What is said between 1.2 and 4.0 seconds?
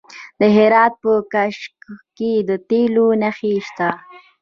کشک کې د تیلو نښې شته.